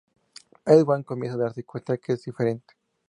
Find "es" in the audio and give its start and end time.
2.13-2.23